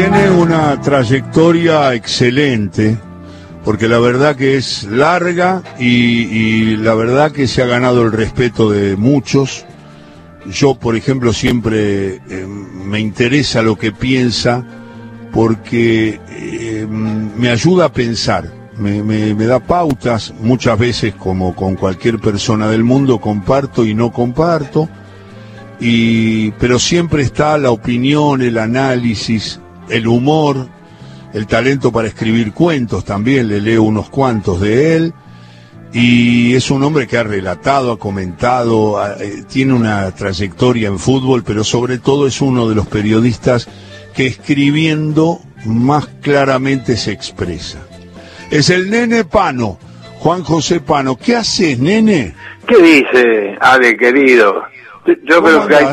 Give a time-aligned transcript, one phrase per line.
[0.00, 2.96] tiene una trayectoria excelente,
[3.66, 8.70] porque la verdad que es larga y, la verdad que se ha ganado el respeto
[8.70, 9.66] de muchos.
[10.46, 14.64] Yo, por ejemplo, siempre eh, me interesa lo que piensa
[15.34, 22.68] porque eh, me ayuda a pensar, me, da pautas, muchas veces como con cualquier persona
[22.68, 24.88] del mundo comparto y no comparto,
[26.58, 29.60] pero siempre está la opinión, el análisis,
[29.90, 30.68] el humor,
[31.32, 35.14] el talento para escribir cuentos también, le leo unos cuantos de él,
[35.92, 41.42] y es un hombre que ha relatado, ha comentado, eh, tiene una trayectoria en fútbol,
[41.44, 43.68] pero sobre todo es uno de los periodistas
[44.14, 47.78] que escribiendo más claramente se expresa.
[48.50, 49.78] Es el nene Pano,
[50.18, 51.16] Juan José Pano.
[51.16, 52.34] ¿Qué haces, nene?
[52.66, 54.62] ¿Qué dice, Ale, querido?
[55.06, 55.86] Yo ¿Cómo creo que, hay,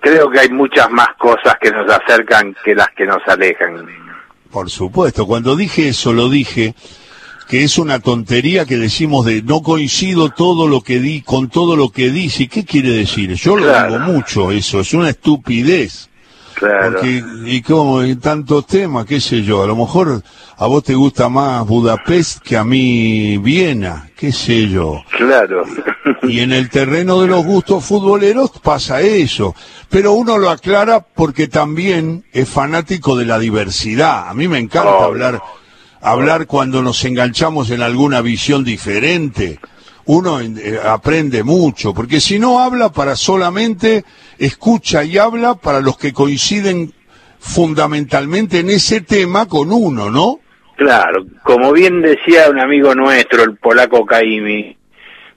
[0.00, 3.86] creo que hay muchas más cosas que nos acercan que las que nos alejan.
[4.50, 6.74] Por supuesto, cuando dije eso lo dije
[7.48, 11.76] que es una tontería que decimos de no coincido todo lo que di con todo
[11.76, 12.48] lo que dice.
[12.48, 13.34] ¿Qué quiere decir?
[13.34, 13.98] Yo lo Claro.
[13.98, 16.08] digo mucho eso, es una estupidez.
[16.54, 16.92] Claro.
[16.92, 20.22] Porque, y como en tantos temas, qué sé yo, a lo mejor
[20.56, 25.02] a vos te gusta más Budapest que a mí Viena, qué sé yo.
[25.16, 25.64] Claro.
[26.22, 29.54] Y en el terreno de los gustos futboleros pasa eso.
[29.88, 34.28] Pero uno lo aclara porque también es fanático de la diversidad.
[34.28, 35.42] A mí me encanta hablar,
[36.00, 39.58] hablar cuando nos enganchamos en alguna visión diferente.
[40.06, 44.04] Uno eh, aprende mucho, porque si no habla para solamente,
[44.38, 46.92] escucha y habla para los que coinciden
[47.38, 50.40] fundamentalmente en ese tema con uno, ¿no?
[50.76, 54.76] Claro, como bien decía un amigo nuestro, el polaco Caimi,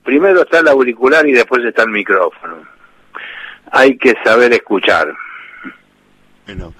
[0.04, 2.58] primero está el auricular y después está el micrófono.
[3.72, 5.08] Hay que saber escuchar.
[6.45, 6.73] Bueno,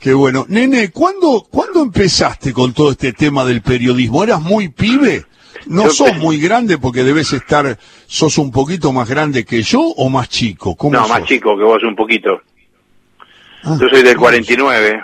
[0.00, 0.46] qué bueno.
[0.48, 4.24] Nene, ¿cuándo, ¿cuándo empezaste con todo este tema del periodismo?
[4.24, 5.26] ¿Eras muy pibe?
[5.66, 9.80] No Yo sos muy grande porque debes estar, sos un poquito más grande que yo
[9.80, 10.76] o más chico.
[10.76, 12.40] ¿Cómo No, más chico que vos un poquito.
[13.64, 15.02] Ah, Yo soy del ¿cómo 49.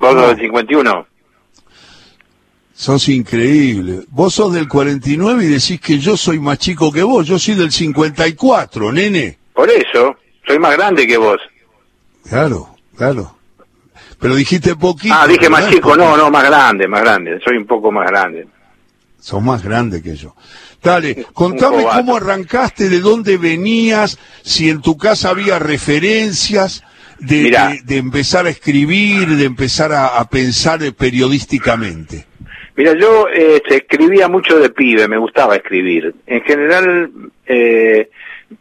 [0.00, 0.20] ¿Vos No.
[0.22, 1.06] sos del 51?
[2.74, 4.00] Sos increíble.
[4.08, 7.26] Vos sos del 49 y decís que yo soy más chico que vos.
[7.26, 9.38] Yo soy del 54, nene.
[9.52, 10.16] Por eso,
[10.46, 11.38] soy más grande que vos.
[12.28, 13.36] Claro, claro.
[14.18, 15.14] Pero dijiste poquito.
[15.16, 17.38] Ah, dije más chico, no, no, más grande, más grande.
[17.44, 18.46] Soy un poco más grande.
[19.20, 20.34] Sos más grande que yo.
[20.82, 26.82] Dale, contame cómo arrancaste, de dónde venías, si en tu casa había referencias
[27.18, 27.42] de-
[27.84, 32.26] de empezar a escribir, de empezar a, a pensar eh, periodísticamente.
[32.76, 36.14] Mira, yo eh, escribía mucho de pibe, me gustaba escribir.
[36.26, 37.10] En general,
[37.46, 38.08] eh,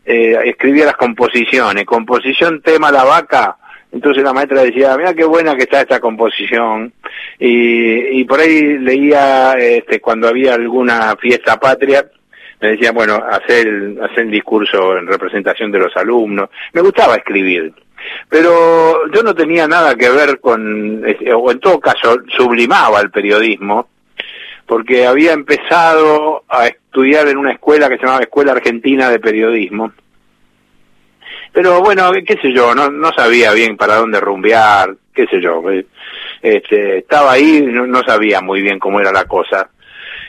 [0.06, 1.86] eh, escribía las composiciones.
[1.86, 3.56] Composición tema La Vaca.
[3.92, 6.94] Entonces la maestra decía, mira qué buena que está esta composición.
[7.40, 12.06] Y, y por ahí leía, este, cuando había alguna fiesta patria,
[12.62, 16.50] me decía, bueno, hacer hacer el discurso en representación de los alumnos.
[16.74, 17.74] Me gustaba escribir.
[18.28, 23.12] Pero yo no tenía nada que ver con, eh, o en todo caso, sublimaba el
[23.12, 23.90] periodismo,
[24.66, 29.92] porque había empezado a estudiar en una escuela que se llamaba Escuela Argentina de Periodismo.
[31.52, 35.62] Pero bueno, qué sé yo, no, no sabía bien para dónde rumbear, qué sé yo.
[35.72, 35.86] eh,
[36.42, 39.70] Este, estaba ahí, no, no sabía muy bien cómo era la cosa.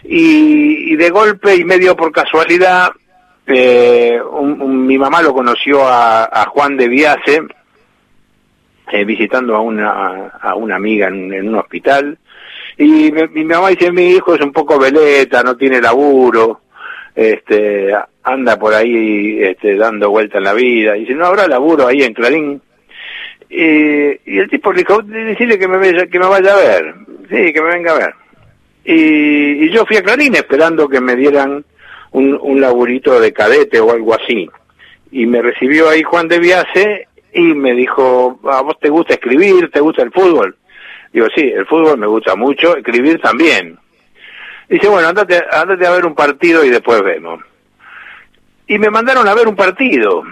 [0.03, 2.91] Y, y de golpe y medio por casualidad,
[3.47, 7.43] eh, un- mi mamá lo conoció a, Juan de Viase,
[8.93, 12.19] eh, visitando a una, a una amiga en, en un hospital.
[12.77, 16.63] Y mi, mi mamá dice, mi hijo es un poco veleta, no tiene laburo,
[17.15, 20.97] este, anda por ahí este, dando vuelta en la vida.
[20.97, 22.63] Y dice, no habrá laburo ahí en Clarín.
[23.49, 26.95] Y, y el tipo le dijo, decirle que me, vaya, que me vaya a ver.
[27.29, 28.15] Sí, que me venga a ver.
[28.85, 31.65] Y, y yo fui a Clarín esperando que me dieran
[32.13, 34.49] un, un laburito de cadete o algo así.
[35.13, 39.71] Y me recibió ahí Juan de Viase y me dijo, ¿a vos te gusta escribir?
[39.71, 40.57] ¿Te gusta el fútbol?
[41.13, 43.77] Digo, sí, el fútbol me gusta mucho, escribir también.
[44.69, 47.41] Dice, bueno, andate, andate a ver un partido y después vemos.
[48.71, 50.23] Y me mandaron a ver un partido.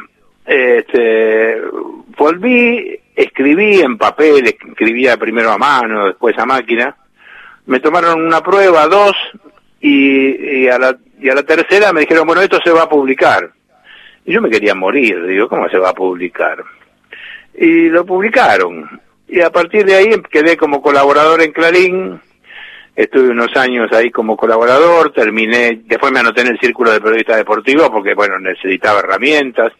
[0.47, 1.61] Este,
[2.17, 6.95] volví, escribí en papel, escribía primero a mano, después a máquina.
[7.67, 9.17] Me tomaron una prueba, dos,
[9.81, 12.89] y, y, a la, y a la tercera me dijeron, bueno, esto se va a
[12.89, 13.51] publicar.
[14.25, 16.63] Y yo me quería morir, digo, ¿cómo se va a publicar?
[17.55, 19.01] Y lo publicaron.
[19.27, 22.21] Y a partir de ahí quedé como colaborador en Clarín,
[22.99, 27.37] estuve unos años ahí como colaborador, terminé, después me anoté en el círculo de periodistas
[27.37, 29.73] deportivos porque, bueno, necesitaba herramientas.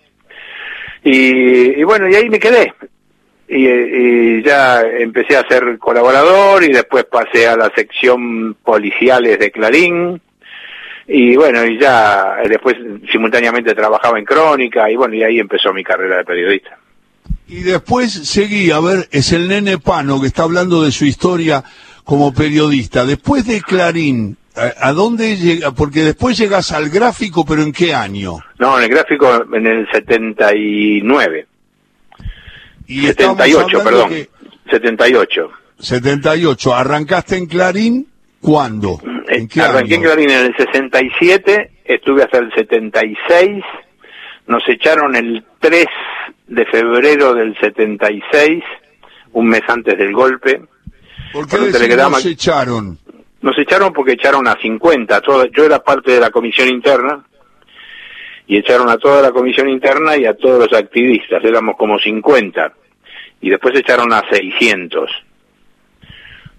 [1.03, 2.73] Y, y bueno, y ahí me quedé.
[3.49, 10.21] y, ya empecé a ser colaborador y después pasé a la sección policiales de Clarín
[11.09, 12.77] y bueno, y ya después
[13.11, 16.79] simultáneamente trabajaba en Crónica y bueno, y ahí empezó mi carrera de periodista.
[17.49, 21.65] Y después seguí, a ver, es el nene Pano que está hablando de su historia
[22.09, 23.05] como periodista.
[23.05, 25.73] Después de Clarín, ¿a, dónde llega?
[25.73, 28.39] Porque después llegas al gráfico, pero ¿en qué año?
[28.59, 31.47] No, en el gráfico en el 79.
[32.87, 34.11] Y 78, perdón.
[34.71, 35.51] 78.
[35.79, 36.75] 78.
[36.75, 38.07] ¿Arrancaste en Clarín
[38.41, 39.03] cuándo?
[39.29, 43.63] ¿En qué Arranqué en Clarín en el 67, estuve hasta el 76,
[44.47, 45.85] nos echaron el 3
[46.47, 48.65] de febrero del 76,
[49.35, 50.63] un mes antes del golpe.
[51.33, 52.99] ¿Por qué nos echaron?
[53.41, 57.25] Nos echaron porque echaron a 50, todo, yo era parte de la comisión interna,
[58.49, 62.73] y echaron a toda la comisión interna y a todos los activistas, éramos como 50,
[63.43, 65.11] y después echaron a 600.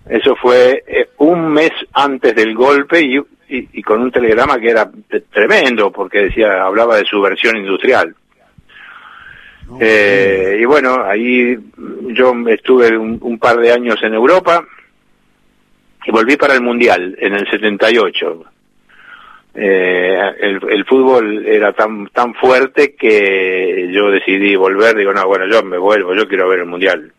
[0.07, 3.19] Eso fue eh, un mes antes del golpe y,
[3.49, 4.89] y, con un telegrama que era
[5.31, 8.15] tremendo porque decía hablaba de subversión industrial.
[9.79, 11.57] Eh, y bueno, ahí
[12.07, 14.65] yo estuve un, par de años en Europa
[16.05, 18.43] y volví para el Mundial en el 78.
[19.55, 25.47] Eh, el, el fútbol era tan tan fuerte que yo decidí volver, digo, no, bueno,
[25.47, 27.11] yo me vuelvo, yo quiero ver el Mundial.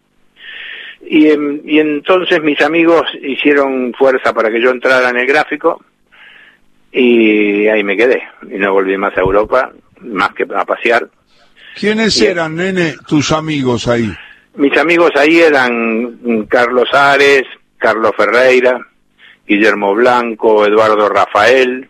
[1.03, 5.83] Y, y entonces mis amigos hicieron fuerza para que yo entrara en el gráfico
[6.93, 11.09] y ahí me quedé y no volví más a Europa, más que a pasear.
[11.75, 14.13] ¿Quiénes eran, nene, tus amigos ahí?
[14.57, 17.45] Mis amigos ahí eran Carlos Ares,
[17.79, 18.79] Carlos Ferreira,
[19.47, 21.89] Guillermo Blanco, Eduardo Rafael,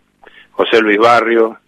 [0.53, 1.59] José Luis Barrio,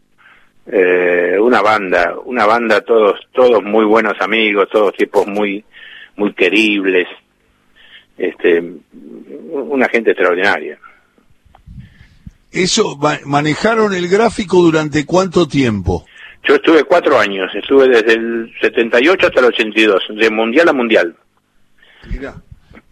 [0.66, 5.64] eh, una banda, una banda todos, todos muy buenos amigos, todos tipos muy,
[6.16, 7.08] muy queribles,
[8.16, 8.62] este,
[9.50, 10.78] una gente extraordinaria.
[12.52, 16.04] Eso, manejaron el gráfico durante cuánto tiempo?
[16.44, 21.16] Yo estuve cuatro años, estuve desde el 78 hasta el 82, de mundial a mundial.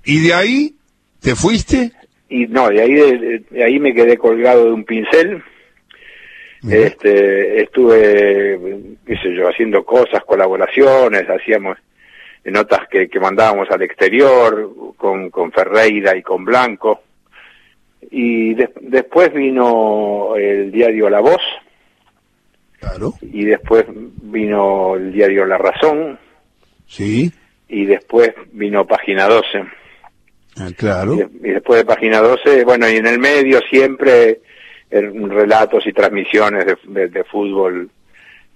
[0.04, 0.74] ¿Y de ahí
[1.20, 1.92] te fuiste?
[2.28, 5.42] Y no, de ahí, de, ahí me quedé colgado de un pincel.
[6.68, 8.58] Este, estuve,
[9.06, 11.78] qué sé yo, haciendo cosas, colaboraciones, hacíamos
[12.44, 17.02] notas que, que mandábamos al exterior con, con Ferreira y con Blanco.
[18.10, 21.42] Y después vino el diario La Voz.
[22.80, 23.14] Claro.
[23.20, 26.18] Y después vino el diario La Razón.
[26.86, 27.30] Sí.
[27.68, 29.64] Y después vino Página 12.
[30.56, 31.14] Ah, claro.
[31.14, 34.40] Y, después de Página 12, bueno, y en el medio siempre
[34.90, 37.88] relatos y transmisiones de, fútbol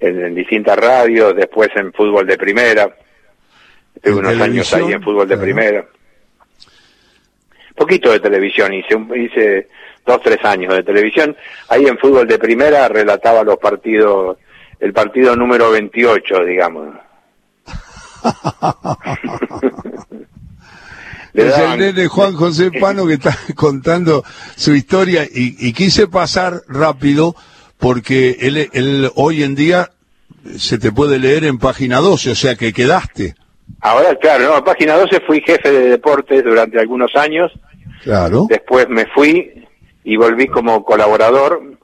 [0.00, 2.96] en, distintas radios, después en fútbol de primera.
[4.02, 5.86] Tuve unos años ahí en fútbol de primera
[7.74, 9.68] poquito de televisión, hice, hice
[10.04, 11.36] dos, tres años de televisión.
[11.68, 14.38] Ahí en fútbol de primera relataba los partidos,
[14.80, 16.88] el partido número 28, digamos.
[21.34, 24.24] es el nene Juan José Pano que está contando
[24.56, 27.34] su historia y, quise pasar rápido
[27.78, 29.90] porque él, él hoy en día
[30.56, 33.34] se te puede leer en página 12, o sea que quedaste.
[33.80, 37.52] Ahora, claro, no, página 12 fui jefe de deportes durante algunos años.
[38.02, 38.46] Claro.
[38.48, 39.63] Después me fui
[40.04, 41.78] y volví como colaborador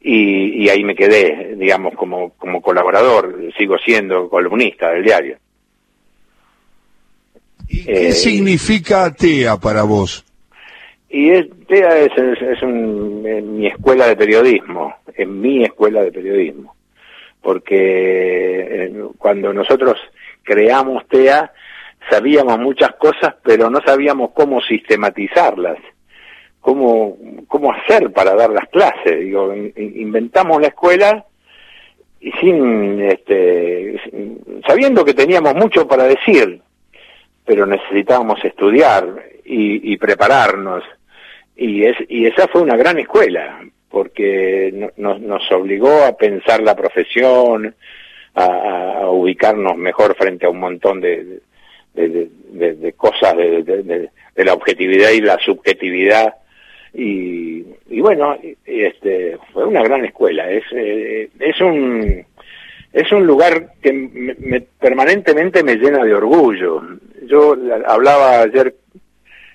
[0.00, 3.50] y, ahí me quedé, digamos, como, como colaborador.
[3.58, 5.38] Sigo siendo columnista del diario.
[7.68, 10.24] ¿Y qué eh, significa TEA para vos?
[11.08, 16.76] Y TEA es, es, mi escuela de periodismo, es mi escuela de periodismo.
[17.42, 19.98] Porque eh, cuando nosotros
[20.44, 21.52] creamos TEA,
[22.08, 25.78] sabíamos muchas cosas, pero no sabíamos cómo sistematizarlas,
[26.66, 29.20] cómo, cómo hacer para dar las clases.
[29.20, 31.24] Digo, inventamos la escuela
[32.20, 34.00] y sin, este,
[34.66, 36.60] sabiendo que teníamos mucho para decir,
[37.44, 40.82] pero necesitábamos estudiar y, prepararnos.
[41.56, 47.76] Y, es, y esa fue una gran escuela, porque nos obligó a pensar la profesión,
[48.34, 51.42] a, ubicarnos mejor frente a un montón de,
[51.94, 56.34] de, cosas de, la objetividad y la subjetividad
[56.94, 60.50] y, y bueno este fue una gran escuela.
[60.50, 62.24] Es eh, es un
[62.92, 66.82] es un lugar que me, permanentemente me llena de orgullo.
[67.26, 68.74] Yo hablaba ayer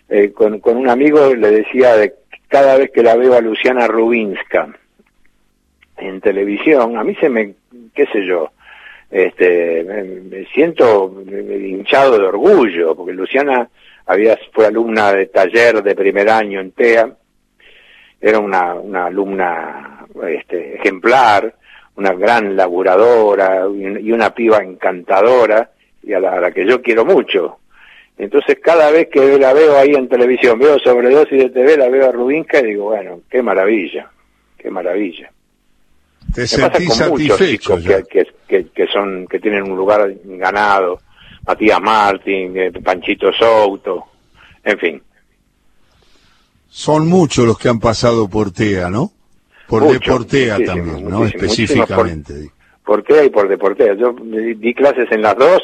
[0.09, 2.13] eh, con, con un amigo le decía de
[2.47, 4.75] cada vez que la veo a Luciana Rubinska
[5.97, 7.53] en televisión a mí se me
[7.93, 8.51] qué sé yo
[9.11, 13.69] este, me, siento hinchado de orgullo, porque Luciana
[14.05, 17.11] había, fue alumna de taller de primer año en TEA,
[18.21, 21.53] era una, una alumna este, ejemplar,
[21.95, 25.71] una gran laburadora y una piba encantadora
[26.03, 27.57] y a la, que yo quiero mucho.
[28.17, 32.09] Entonces cada vez que la veo ahí en televisión, veo sobredosis de TV, la veo
[32.09, 34.09] a Rubinska y digo, bueno, qué maravilla,
[34.57, 35.31] qué maravilla.
[36.33, 40.99] Te Me pasa con muchos chicos que, que, que, son, que tienen un lugar ganado,
[41.45, 44.05] Matías Martín, eh, Panchito Souto,
[44.63, 45.01] en fin.
[46.73, 49.11] Son muchos los que han pasado por TEA, ¿no?
[49.67, 51.25] Por Deportea también, ¿no?
[51.25, 52.49] Específicamente.
[52.85, 53.93] Por, TEA y por Deportea.
[53.95, 55.61] Yo di clases en las dos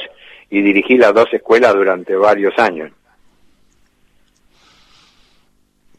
[0.50, 2.92] y dirigí las dos escuelas durante varios años.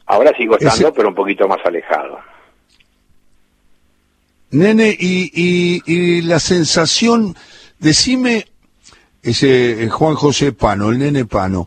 [0.05, 2.19] Ahora sigo estando, pero un poquito más alejado.
[4.51, 7.35] Nene, y, y, la sensación,
[7.79, 8.47] decime,
[9.23, 11.67] ese eh, Juan José Pano, el nene Pano,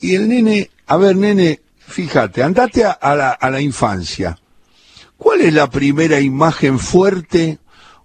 [0.00, 4.38] y el nene, a ver, nene, fíjate, andate a, la, a la infancia.
[5.16, 7.58] ¿Cuál es la primera imagen fuerte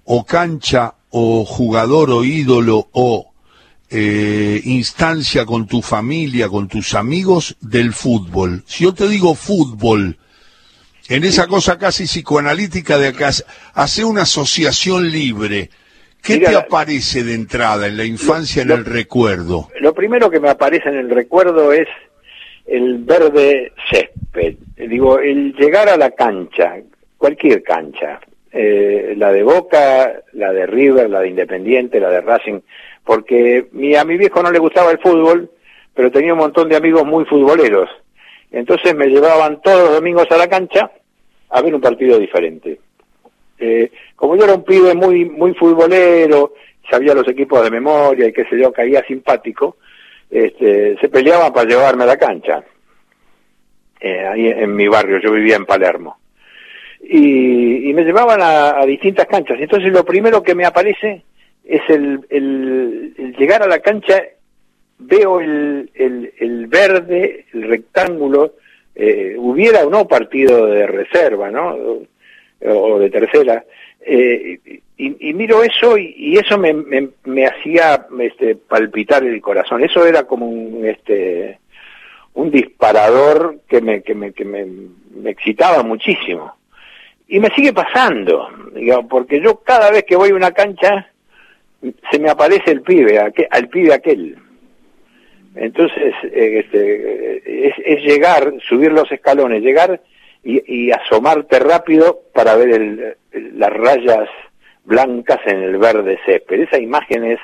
[0.05, 3.33] o cancha o jugador o ídolo o
[3.89, 8.63] eh, instancia con tu familia, con tus amigos del fútbol?
[8.67, 10.17] Si yo te digo fútbol,
[11.09, 13.31] en esa cosa casi psicoanalítica de acá,
[13.73, 15.71] hace una asociación libre.
[16.21, 19.69] ¿Qué te aparece de entrada en la infancia, en el recuerdo?
[19.79, 21.87] Lo primero que me aparece en el recuerdo es
[22.69, 24.55] el verde césped.
[24.77, 26.77] Digo, el llegar a la cancha,
[27.17, 28.19] cualquier cancha,
[28.51, 32.59] eh, la de Boca, la de River, la de Independiente, la de Racing,
[33.03, 35.49] porque mi, a mi viejo no le gustaba el fútbol,
[35.93, 37.89] pero tenía un montón de amigos muy futboleros.
[38.51, 40.91] Entonces me llevaban todos los domingos a la cancha
[41.49, 42.79] a ver un partido diferente.
[43.57, 46.53] Eh, como yo era un pibe muy, muy futbolero,
[46.89, 49.77] sabía los equipos de memoria y qué sé yo, caía simpático,
[50.29, 52.63] este, se peleaban para llevarme a la cancha.
[53.99, 56.17] Eh, ahí en mi barrio, yo vivía en Palermo.
[57.01, 59.57] Y, me llevaban a, distintas canchas.
[59.59, 61.23] Entonces lo primero que me aparece
[61.63, 64.23] es el, el, llegar a la cancha,
[64.99, 68.53] veo el, el, verde, el rectángulo,
[68.95, 71.75] eh, hubiera o no partido de reserva, ¿no?
[72.65, 73.63] O, de tercera.
[74.01, 74.59] Eh,
[75.01, 76.73] y, miro eso y, eso me,
[77.23, 79.81] me, hacía este, palpitar el corazón.
[79.81, 81.57] Eso era como un, este,
[82.33, 84.67] un disparador que me, que me, que me,
[85.29, 86.53] excitaba muchísimo.
[87.29, 91.07] Y me sigue pasando, digamos, porque yo cada vez que voy a una cancha
[92.11, 94.35] se me aparece el pibe, aquel, al pibe aquel.
[95.55, 100.01] Entonces, eh, este, es, es, llegar, subir los escalones, llegar
[100.43, 104.27] y, y asomarte rápido para ver el, las rayas
[104.85, 106.61] blancas en el verde césped.
[106.61, 107.39] Esa imagen es,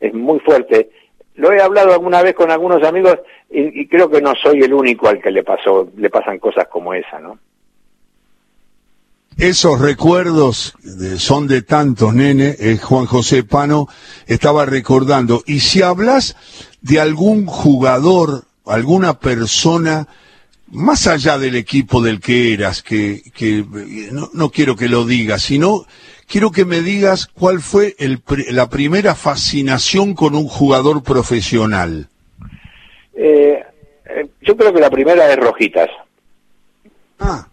[0.00, 0.90] es muy fuerte.
[1.34, 3.18] Lo he hablado alguna vez con algunos amigos
[3.50, 6.94] y, creo que no soy el único al que le pasó, le pasan cosas como
[6.94, 7.38] esa, ¿no?
[9.36, 10.74] Esos recuerdos
[11.16, 13.88] son de tantos, nene, eh, Juan José Pano
[14.26, 15.42] estaba recordando.
[15.46, 16.36] Y si hablas
[16.82, 20.08] de algún jugador, alguna persona,
[20.68, 23.64] más allá del equipo del que eras, que, que
[24.12, 25.86] no, no quiero que lo digas, sino
[26.30, 32.08] quiero que me digas cuál fue el, la primera fascinación con un jugador profesional.
[33.14, 33.62] Eh,
[34.06, 35.90] eh, yo creo que la primera es Rojitas.
[37.18, 37.46] Ah.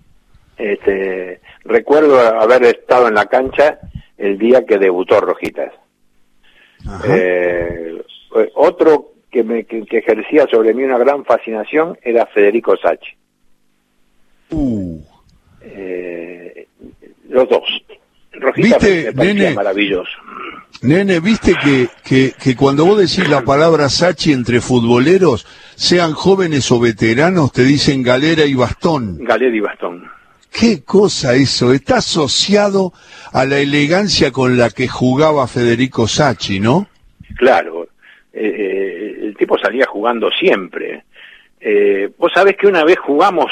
[0.57, 3.79] Este, recuerdo haber estado en la cancha
[4.17, 5.73] el día que debutó Rojitas.
[7.05, 8.01] Eh,
[8.53, 13.17] otro que, me, que, ejercía sobre mí una gran fascinación era Federico Sachi.
[14.51, 15.01] Uh.
[17.27, 17.86] los dos.
[18.55, 20.11] ¿Viste, nene, maravilloso.
[20.81, 26.71] Nene, viste que, que, que, cuando vos decís la palabra Sachi entre futboleros, sean jóvenes
[26.71, 29.17] o veteranos, te dicen galera y bastón.
[29.23, 30.09] Galera y bastón.
[30.51, 32.93] Qué cosa eso, está asociado
[33.31, 36.87] a la elegancia con la que jugaba Federico Sachi, ¿no?
[37.35, 37.87] Claro,
[38.33, 41.03] eh, eh, el tipo salía jugando siempre.
[41.59, 43.51] Eh, vos sabés que una vez jugamos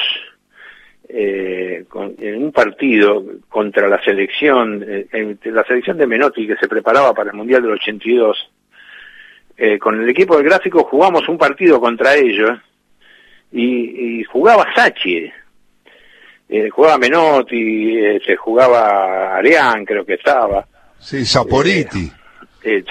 [1.18, 1.86] eh,
[2.20, 7.30] en un partido contra la selección, eh, la selección de Menotti que se preparaba para
[7.30, 8.52] el Mundial del 82,
[9.56, 12.60] eh, con el equipo del gráfico jugamos un partido contra ellos
[13.50, 15.32] y, jugaba Sachi,
[16.50, 20.68] eh, jugaba Menotti, se jugaba Arián, creo que estaba.
[21.00, 22.12] Sí, Saporiti.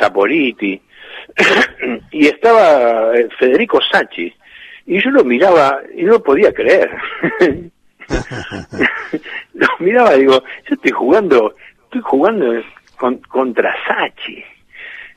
[0.00, 0.80] Saporiti.
[2.10, 4.32] y estaba Federico Sachi.
[4.86, 6.90] Y yo lo miraba y no podía creer.
[9.54, 12.62] lo miraba y digo, yo estoy jugando, estoy jugando
[13.28, 14.42] contra Sachi.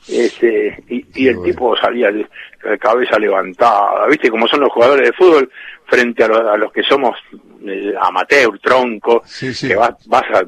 [0.10, 2.26] Este, y, y el tipo salía de,
[2.64, 4.30] de cabeza levantada, ¿viste?
[4.30, 5.52] Como son los jugadores de fútbol
[5.86, 7.18] frente a, lo- a los que somos
[7.66, 9.68] eh, amateur, tronco, Sí, sí.
[9.68, 10.44] que vas, vas a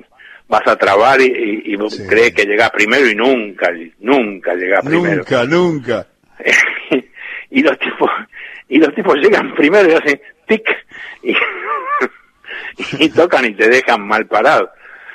[0.48, 2.08] vas a trabar y, y- y vos Sí.
[2.08, 3.70] crees que llegás primero y nunca,
[4.00, 5.18] nunca llegás primero.
[5.18, 6.08] Nunca, nunca.
[7.52, 8.10] y los tipos
[8.70, 10.64] y los tipos llegan primero y hacen tic
[11.24, 11.34] y,
[13.00, 14.70] y tocan y te dejan mal parado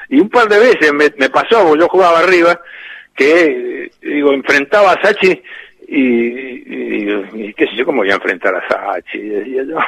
[0.08, 2.61] y un par de veces me, pasó yo jugaba arriba
[3.16, 5.42] que digo enfrentaba a Sachi
[5.88, 9.78] y, y- y qué sé yo cómo voy a enfrentar a Sachi decía yo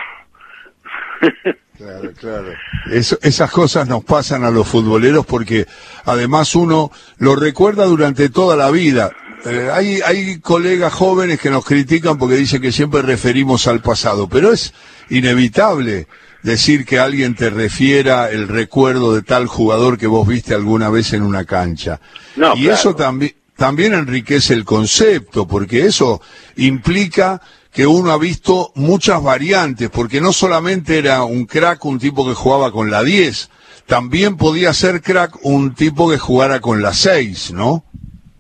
[1.77, 2.55] Claro, claro.
[2.91, 5.67] Eso- esas cosas nos pasan a los futboleros porque
[6.07, 9.13] además uno lo recuerda durante toda la vida.
[9.45, 14.27] Eh, hay, hay colegas jóvenes que nos critican porque dicen que siempre referimos al pasado,
[14.27, 14.73] pero es
[15.11, 16.07] inevitable
[16.47, 21.13] decir que alguien te refiera el recuerdo de tal jugador que vos viste alguna vez
[21.13, 22.01] en una cancha.
[22.37, 22.75] No, y claro.
[22.75, 26.21] eso también también enriquece el concepto, porque eso
[26.57, 27.41] implica
[27.73, 32.35] que uno ha visto muchas variantes, porque no solamente era un crack un tipo que
[32.35, 33.51] jugaba con la 10,
[33.87, 37.85] también podía ser crack un tipo que jugara con la 6, ¿no?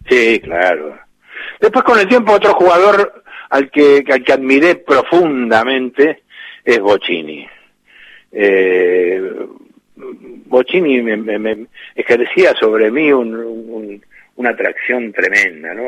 [0.08, 0.98] Sí, claro.
[1.60, 6.24] Después con el tiempo otro jugador al que, al que admiré profundamente
[6.62, 7.46] es Bocini.
[8.38, 9.22] Eh,
[9.96, 14.04] Bocini me, me- me ejercía sobre mí un- un-
[14.36, 15.82] una atracción tremenda, ¿no?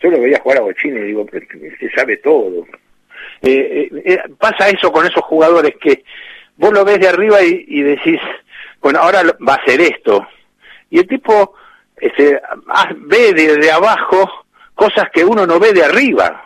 [0.00, 1.26] Yo lo veía jugar a Bocini y digo,
[1.80, 2.66] se sabe todo.
[3.42, 6.04] Eh, eh, eh, pasa eso con esos jugadores que
[6.56, 8.20] vos lo ves de arriba y, decís,
[8.80, 10.26] bueno, ahora va a ser esto.
[10.88, 11.54] Y el tipo
[11.96, 12.40] este,
[12.96, 16.44] ve desde abajo cosas que uno no ve de arriba.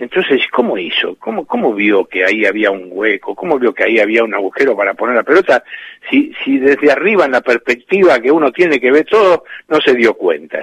[0.00, 1.14] Entonces, ¿cómo hizo?
[1.16, 3.34] ¿Cómo, ¿Cómo vio que ahí había un hueco?
[3.34, 5.62] ¿Cómo vio que ahí había un agujero para poner la pelota?
[6.10, 9.94] Si, si desde arriba, en la perspectiva que uno tiene que ver todo, no se
[9.94, 10.58] dio cuenta.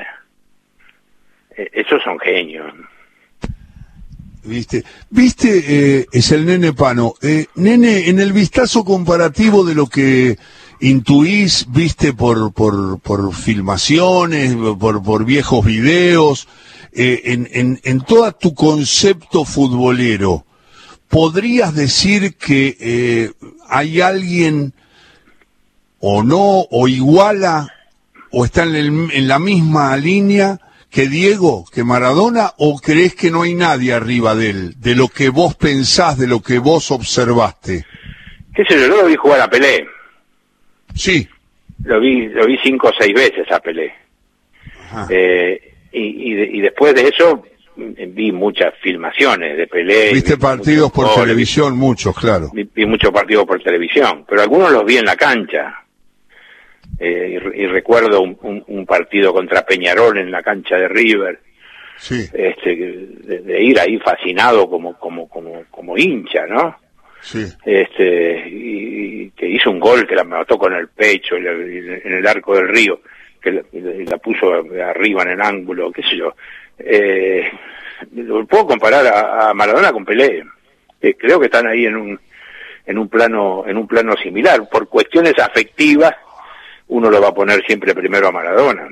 [1.56, 2.66] Eh, esos son genios.
[4.44, 4.84] ¿Viste?
[5.12, 6.00] ¿Viste?
[6.00, 7.14] eh, es el nene Pano.
[7.22, 10.36] Eh, nene, en el vistazo comparativo de lo que
[10.80, 16.48] intuís, viste por, por, por filmaciones, por, por viejos videos,
[16.98, 20.46] eh, en, en, en todo tu concepto futbolero,
[21.08, 23.32] ¿podrías decir que eh,
[23.70, 24.74] hay alguien
[26.00, 27.68] o no, o iguala,
[28.32, 33.30] o está en, el- en la misma línea que Diego, que Maradona, o crees que
[33.32, 36.92] no hay nadie arriba de él, de lo que vos pensás, de lo que vos
[36.92, 37.86] observaste?
[38.56, 38.88] ¿Qué sé yo?
[38.88, 39.86] Yo lo vi jugar a Pelé.
[40.96, 41.28] Sí.
[41.84, 43.94] Lo vi, lo vi cinco o seis veces a Pelé.
[45.10, 45.67] Eh,
[45.98, 47.44] y, y, de- y después de eso
[47.76, 50.14] mm, vi muchas filmaciones de Pelé.
[50.14, 52.50] Viste vi partidos por goles, televisión, muchos, claro.
[52.54, 55.84] Vi, vi muchos partidos por televisión, pero algunos los vi en la cancha.
[57.00, 60.88] Eh, y, re- y recuerdo un, un- un partido contra Peñarol en la cancha de
[60.88, 61.40] River,
[62.00, 66.78] Sí, este, de, de ir ahí fascinado como, como, como, como hincha, ¿no?
[67.22, 67.44] sí.
[67.66, 72.02] este y, y que hizo un gol que la mató con el pecho en el,
[72.06, 73.02] en el arco del río
[73.42, 76.34] que la, la puso arriba en el ángulo qué sé yo
[76.80, 77.50] eh,
[78.16, 80.44] lo puedo comparar a, a Maradona con Pelé
[81.02, 82.20] que creo que están ahí en un
[82.86, 86.14] en un plano en un plano similar por cuestiones afectivas
[86.88, 88.88] uno lo va a poner siempre primero a Maradona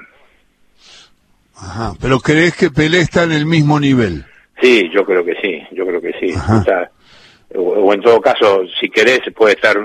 [1.58, 1.94] Ajá.
[2.02, 4.26] Pero crees que Pelé está en el mismo nivel.
[4.62, 6.34] Sí, yo creo que sí, yo creo que sí.
[6.36, 6.60] Ajá.
[6.60, 6.92] Está-
[7.56, 9.78] o, o en todo caso, si querés, puede estar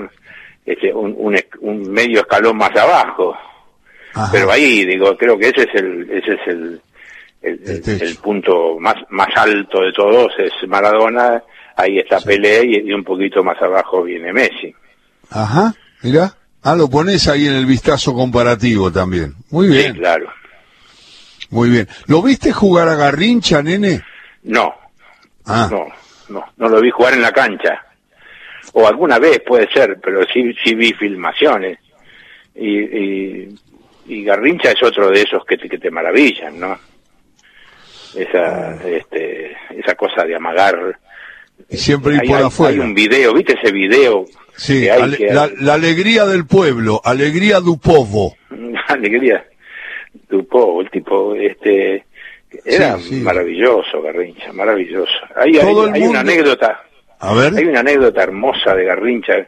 [0.65, 3.37] este, un, un un medio escalón más abajo.
[4.13, 4.29] Ajá.
[4.31, 6.81] Pero ahí, digo, creo que ese es el, ese es el,
[7.41, 11.41] el, punto más, más alto de todos, es Maradona,
[11.75, 14.73] ahí está Pelé y, y un poquito más abajo viene Messi.
[15.29, 16.33] Ajá, mira.
[16.63, 19.33] Ah, lo pones ahí en el vistazo comparativo también.
[19.49, 20.29] Muy Sí, bien, claro.
[21.49, 21.87] muy bien.
[22.05, 24.01] ¿Lo viste jugar a Garrincha, nene?
[24.43, 24.71] No,
[25.47, 25.87] Ah, no,
[26.29, 27.83] no, no lo vi jugar en la cancha.
[28.73, 31.79] O alguna vez puede ser, pero sí, sí vi filmaciones.
[32.53, 33.59] Y, y,
[34.07, 36.77] y Garrincha es otro de esos que te, que te maravillan, ¿no?
[38.15, 40.99] Esa, este, esa cosa de amagar.
[41.69, 42.73] y siempre ir Hay, por hay- afuera.
[42.73, 44.25] hay un video, ¿viste ese video?
[44.57, 48.35] Sí, que hay ale- que- la, la alegría del pueblo, alegría du povo.
[48.87, 49.45] alegría
[50.27, 52.03] tu po, el tipo este
[52.65, 53.21] era Sí, sí.
[53.21, 56.83] maravilloso Garrincha maravilloso hay, hay, una anécdota
[57.19, 59.47] A ver, hay una anécdota hermosa de Garrincha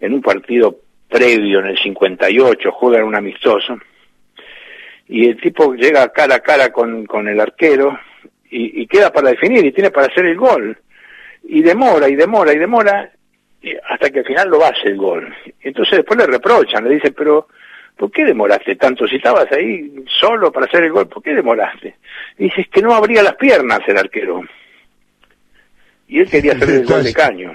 [0.00, 0.76] en un partido
[1.08, 3.78] previo en el 58 juegan un amistoso
[5.08, 7.98] y el tipo llega cara a cara con, con el arquero
[8.50, 10.76] y, y queda para definir y tiene para hacer el gol
[11.44, 13.10] y demora y demora y demora
[13.88, 17.48] hasta que al final lo hace el gol entonces después le reprochan le dicen pero
[17.96, 19.06] ¿por qué demoraste tanto?
[19.06, 21.96] Si estabas ahí solo para hacer el gol, ¿por qué demoraste?
[22.38, 24.42] Y dices que no abría las piernas el arquero.
[26.08, 27.52] Y él quería hacer el gol de caño.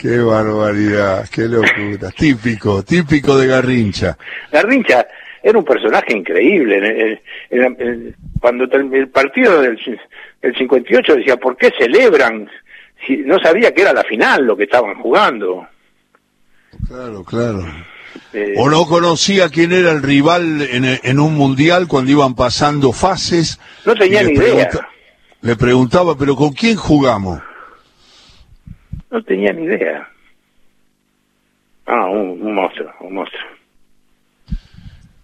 [0.00, 2.10] Qué barbaridad, qué locura.
[2.16, 4.16] típico, típico de Garrincha.
[4.50, 5.06] Garrincha
[5.42, 7.20] era un personaje increíble.
[8.40, 9.78] cuando el partido del
[10.40, 12.48] el 58 decía, ¿por qué celebran?
[13.06, 15.66] Si no sabía que era la final lo que estaban jugando.
[16.86, 17.64] Claro, claro.
[18.32, 23.58] Eh, o no conocía quién era el rival en, un mundial cuando iban pasando fases.
[23.84, 24.70] No tenía ni idea.
[25.40, 27.40] Le preguntaba, ¿pero con quién jugamos?
[29.10, 30.08] No tenía ni idea.
[31.86, 33.42] Ah, un monstruo, un monstruo.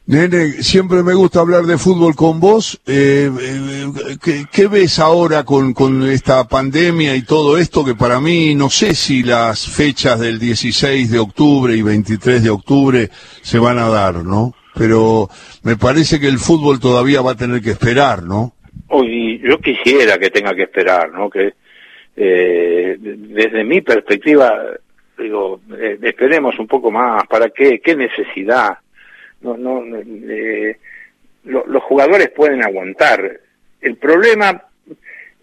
[0.09, 2.81] Nene, siempre me gusta hablar de fútbol con vos.
[2.87, 5.75] Eh, eh, ¿qué, ves ahora con,
[6.11, 7.85] esta pandemia y todo esto?
[7.85, 12.49] Que para mí no sé si las fechas del 16 de octubre y 23 de
[12.49, 13.09] octubre
[13.43, 14.55] se van a dar, ¿no?
[14.75, 15.29] Pero
[15.63, 18.55] me parece que el fútbol todavía va a tener que esperar, ¿no?
[18.89, 21.29] Uy, yo quisiera que tenga que esperar, ¿no?
[21.29, 21.53] Que
[22.17, 24.55] eh, desde mi perspectiva,
[25.19, 25.61] digo,
[26.03, 27.27] esperemos un poco más.
[27.27, 27.79] ¿Para qué?
[27.85, 28.79] ¿Qué necesidad?
[29.41, 30.77] No, no, eh,
[31.45, 33.41] los jugadores pueden aguantar.
[33.81, 34.63] El problema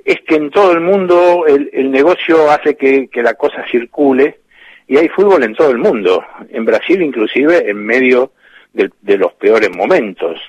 [0.04, 4.40] es que en todo el mundo el, el negocio hace que, que, la cosa circule
[4.88, 8.34] y hay fútbol en todo el mundo, en Brasil inclusive en medio
[8.72, 10.40] de, de los peores momentos.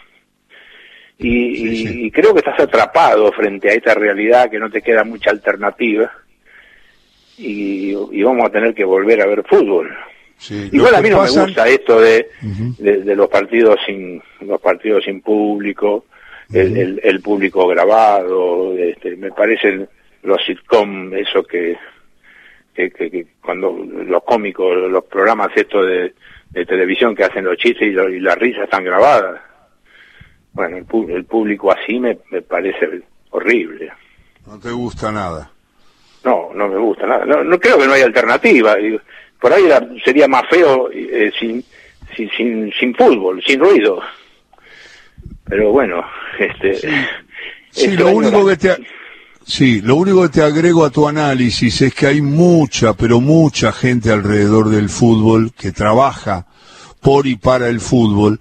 [1.19, 5.31] Y, y, creo que estás atrapado frente a esta realidad que no te queda mucha
[5.31, 6.13] alternativa
[7.39, 9.97] y, y vamos a tener que volver a ver fútbol.
[10.51, 12.29] Igual a mí no me gusta esto de,
[12.79, 16.05] de, los partidos sin los partidos sin público,
[16.53, 19.89] el, el, público grabado, este, me parecen
[20.23, 21.77] los sitcom, eso que,
[22.75, 26.15] que, que, cuando los cómicos, los programas estos de,
[26.51, 29.41] de televisión que hacen los chistes y, las risas están grabadas.
[30.53, 33.91] Bueno, el, el público así me, me parece horrible.
[34.47, 35.51] No te gusta nada.
[36.25, 37.25] No, no me gusta nada.
[37.25, 38.77] No, no creo que no haya alternativa
[39.41, 39.65] por ahí
[40.05, 41.65] sería más feo eh, sin,
[42.17, 44.01] sin, sin, fútbol, sin ruido.
[45.45, 46.05] Pero bueno,
[46.39, 46.75] este...
[47.71, 48.77] Sí, lo único que te...
[49.45, 53.71] Sí, lo único que te agrego a tu análisis es que hay mucha, pero mucha
[53.71, 56.47] gente alrededor del fútbol que trabaja
[57.01, 58.41] por y para el fútbol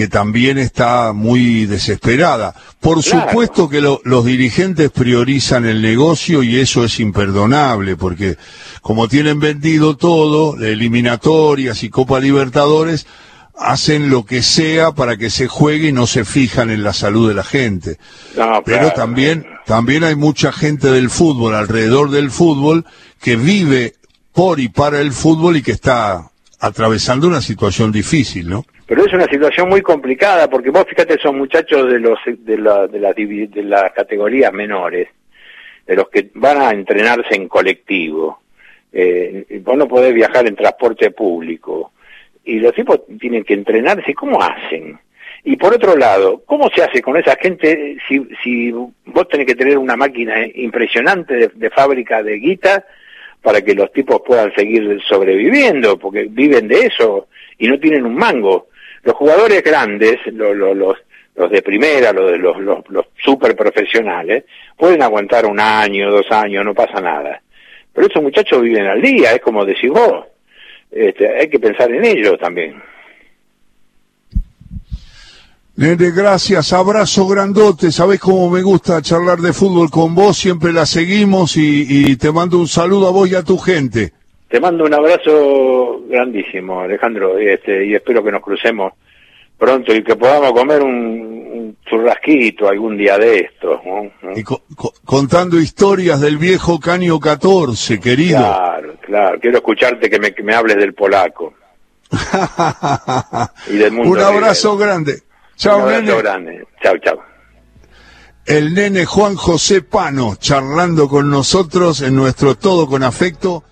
[0.00, 2.54] que también está muy desesperada.
[2.80, 8.38] Por supuesto que los dirigentes priorizan el negocio y eso es imperdonable, porque
[8.80, 13.06] como tienen vendido todo, eliminatorias y Copa Libertadores,
[13.58, 17.28] hacen lo que sea para que se juegue y no se fijan en la salud
[17.28, 17.98] de la gente.
[18.64, 22.86] Pero también, también hay mucha gente del fútbol, alrededor del fútbol,
[23.20, 23.96] que vive
[24.32, 28.64] por y para el fútbol y que está atravesando una situación difícil, ¿no?
[28.90, 32.88] Pero es una situación muy complicada porque vos fíjate son muchachos de los de la
[32.88, 35.06] de las de las categorías menores
[35.86, 38.40] de los que van a entrenarse en colectivo.
[38.92, 41.92] Eh, vos no podés viajar en transporte público.
[42.44, 44.98] Y los tipos tienen que entrenarse cómo hacen
[45.44, 49.54] y por otro lado cómo se hace con esa gente si si vos tenés que
[49.54, 52.84] tener una máquina impresionante de fábrica de guita
[53.40, 58.16] para que los tipos puedan seguir sobreviviendo porque viven de eso y no tienen un
[58.16, 58.69] mango
[59.02, 60.96] los jugadores grandes, los, los,
[61.34, 64.44] los de primera, los, los, los, los super profesionales,
[64.76, 67.40] pueden aguantar un año, dos años, no pasa nada.
[67.92, 70.26] Pero estos muchachos viven al día, es como decís vos.
[70.90, 72.82] Este, hay que pensar en ellos también.
[75.76, 80.84] Nene, gracias, abrazo grandote, sabés cómo me gusta charlar de fútbol con vos, siempre la
[80.84, 84.12] seguimos y, y te mando un saludo a vos y a tu gente.
[84.50, 88.92] Te mando un abrazo grandísimo, Alejandro, este, y espero que nos crucemos
[89.56, 93.80] pronto y que podamos comer un, churrasquito algún día de estos.
[94.34, 94.42] Y
[95.04, 98.38] contando historias del viejo Caño 14, querido.
[98.38, 99.38] Claro, claro.
[99.40, 101.54] Quiero escucharte que me, me hables del polaco.
[103.68, 104.10] y del mundo.
[104.10, 105.22] Un abrazo grande.
[105.56, 106.66] Chao, Un abrazo grande.
[106.82, 107.20] Chao, chao.
[108.46, 113.64] El nene Juan José Pano charlando con nosotros en nuestro Todo con Afecto.